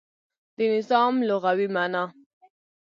[0.57, 2.03] د نظام لغوی معنا